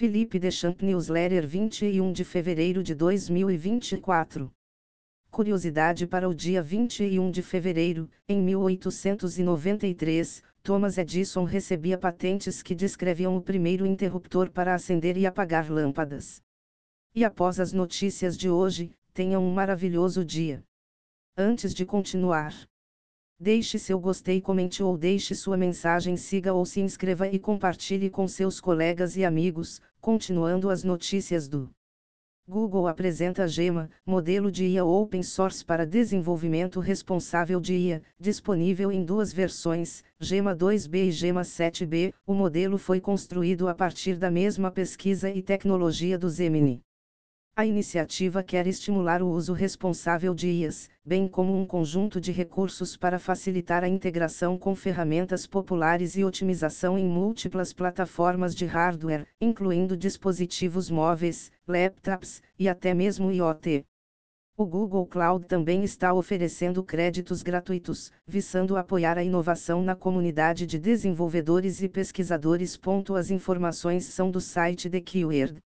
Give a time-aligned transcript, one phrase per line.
[0.00, 4.50] Felipe Deschamps Newsletter 21 de fevereiro de 2024.
[5.30, 13.36] Curiosidade para o dia 21 de fevereiro, em 1893, Thomas Edison recebia patentes que descreviam
[13.36, 16.40] o primeiro interruptor para acender e apagar lâmpadas.
[17.14, 20.64] E após as notícias de hoje, tenham um maravilhoso dia.
[21.36, 22.54] Antes de continuar,
[23.38, 28.26] deixe seu gostei, comente ou deixe sua mensagem, siga ou se inscreva e compartilhe com
[28.26, 31.70] seus colegas e amigos, continuando as notícias do
[32.48, 39.04] Google apresenta Gema, modelo de IA open source para desenvolvimento responsável de IA, disponível em
[39.04, 42.12] duas versões, Gema 2B e Gema 7B.
[42.26, 46.82] O modelo foi construído a partir da mesma pesquisa e tecnologia do Gemini.
[47.60, 52.96] A iniciativa quer estimular o uso responsável de IAs, bem como um conjunto de recursos
[52.96, 59.94] para facilitar a integração com ferramentas populares e otimização em múltiplas plataformas de hardware, incluindo
[59.94, 63.84] dispositivos móveis, laptops e até mesmo IoT.
[64.56, 70.78] O Google Cloud também está oferecendo créditos gratuitos, visando apoiar a inovação na comunidade de
[70.78, 72.80] desenvolvedores e pesquisadores.
[73.18, 75.60] As informações são do site The Keyword.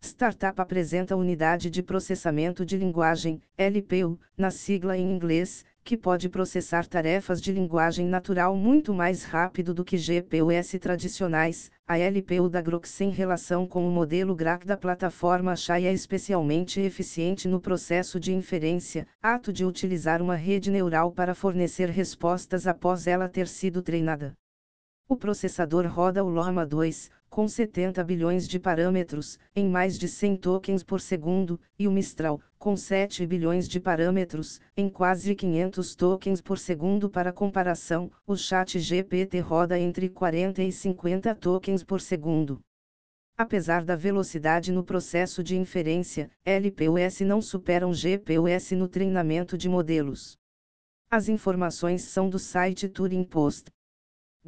[0.00, 6.86] Startup apresenta Unidade de Processamento de Linguagem, LPU, na sigla em inglês, que pode processar
[6.86, 11.70] tarefas de linguagem natural muito mais rápido do que GPUs tradicionais.
[11.86, 16.80] A LPU da Grox em relação com o modelo GRAC da plataforma Shai é especialmente
[16.80, 23.06] eficiente no processo de inferência, ato de utilizar uma rede neural para fornecer respostas após
[23.06, 24.34] ela ter sido treinada.
[25.08, 30.36] O processador roda o Llama 2, com 70 bilhões de parâmetros, em mais de 100
[30.36, 36.40] tokens por segundo, e o Mistral, com 7 bilhões de parâmetros, em quase 500 tokens
[36.40, 37.08] por segundo.
[37.08, 42.60] Para comparação, o Chat GPT roda entre 40 e 50 tokens por segundo.
[43.36, 50.36] Apesar da velocidade no processo de inferência, LPUS não superam GPUS no treinamento de modelos.
[51.08, 53.70] As informações são do site Turing Post.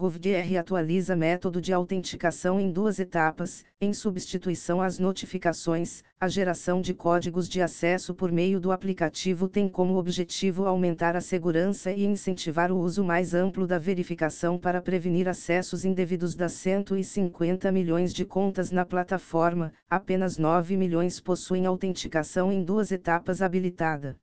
[0.01, 6.95] GovDR atualiza método de autenticação em duas etapas, em substituição às notificações, a geração de
[6.95, 12.73] códigos de acesso por meio do aplicativo tem como objetivo aumentar a segurança e incentivar
[12.73, 18.71] o uso mais amplo da verificação para prevenir acessos indevidos das 150 milhões de contas
[18.71, 24.17] na plataforma, apenas 9 milhões possuem autenticação em duas etapas habilitada.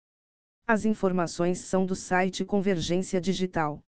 [0.66, 3.85] As informações são do site Convergência Digital.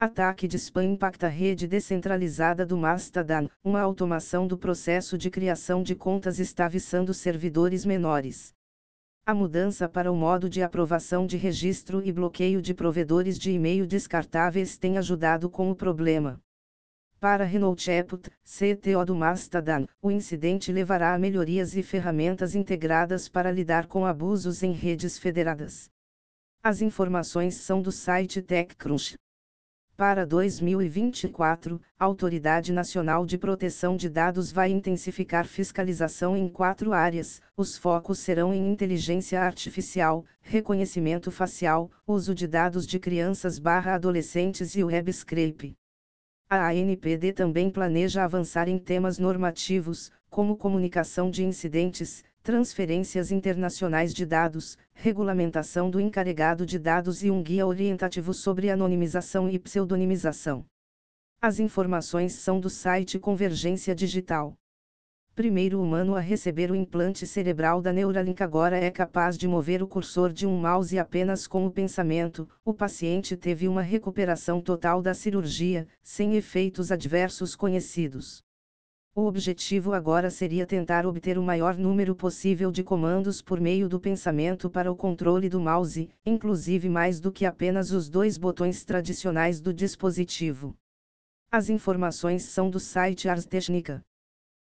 [0.00, 3.48] Ataque de spam impacta a rede descentralizada do Mastodon.
[3.64, 8.54] Uma automação do processo de criação de contas está visando servidores menores.
[9.26, 13.88] A mudança para o modo de aprovação de registro e bloqueio de provedores de e-mail
[13.88, 16.40] descartáveis tem ajudado com o problema.
[17.18, 23.50] Para Renault Eput, CTO do Mastodon, o incidente levará a melhorias e ferramentas integradas para
[23.50, 25.90] lidar com abusos em redes federadas.
[26.62, 29.18] As informações são do site TechCrunch.
[29.98, 37.42] Para 2024, a Autoridade Nacional de Proteção de Dados vai intensificar fiscalização em quatro áreas.
[37.56, 45.12] Os focos serão em inteligência artificial, reconhecimento facial, uso de dados de crianças/adolescentes e web
[45.12, 45.74] scrape.
[46.48, 54.24] A ANPD também planeja avançar em temas normativos, como comunicação de incidentes, transferências internacionais de
[54.24, 60.64] dados, regulamentação do encarregado de dados e um guia orientativo sobre anonimização e pseudonimização.
[61.42, 64.56] As informações são do site Convergência Digital.
[65.34, 69.86] Primeiro humano a receber o implante cerebral da Neuralink agora é capaz de mover o
[69.86, 72.48] cursor de um mouse apenas com o pensamento.
[72.64, 78.42] O paciente teve uma recuperação total da cirurgia, sem efeitos adversos conhecidos.
[79.18, 83.98] O objetivo agora seria tentar obter o maior número possível de comandos por meio do
[83.98, 89.60] pensamento para o controle do mouse, inclusive mais do que apenas os dois botões tradicionais
[89.60, 90.72] do dispositivo.
[91.50, 94.04] As informações são do site Ars Technica.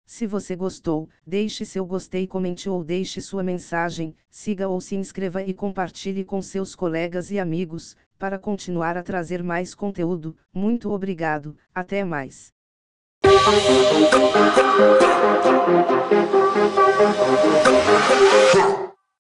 [0.07, 5.43] Se você gostou, deixe seu gostei, comente ou deixe sua mensagem, siga ou se inscreva
[5.43, 10.35] e compartilhe com seus colegas e amigos, para continuar a trazer mais conteúdo.
[10.55, 12.57] Muito obrigado, até mais.
[13.51, 14.09] Thank
[18.79, 18.88] you.